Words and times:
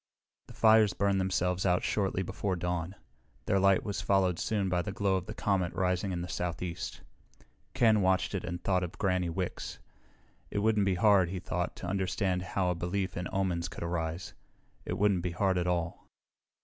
The 0.47 0.55
fires 0.55 0.93
burned 0.93 1.19
themselves 1.21 1.63
out 1.63 1.83
shortly 1.83 2.23
before 2.23 2.55
dawn. 2.55 2.95
Their 3.45 3.59
light 3.59 3.83
was 3.83 4.01
followed 4.01 4.39
soon 4.39 4.67
by 4.67 4.81
the 4.81 4.91
glow 4.91 5.15
of 5.15 5.27
the 5.27 5.35
comet 5.35 5.73
rising 5.75 6.11
in 6.11 6.23
the 6.23 6.27
southeast. 6.27 7.01
Ken 7.75 8.01
watched 8.01 8.33
it 8.33 8.43
and 8.43 8.63
thought 8.63 8.81
of 8.83 8.97
Granny 8.97 9.29
Wicks. 9.29 9.77
It 10.49 10.57
wouldn't 10.57 10.87
be 10.87 10.95
hard, 10.95 11.29
he 11.29 11.39
thought, 11.39 11.75
to 11.75 11.87
understand 11.87 12.41
how 12.57 12.71
a 12.71 12.73
belief 12.73 13.15
in 13.15 13.27
omens 13.31 13.69
could 13.69 13.83
arise. 13.83 14.33
It 14.85 14.93
wouldn't 14.93 15.21
be 15.21 15.33
hard 15.33 15.59
at 15.59 15.67
all. 15.67 16.07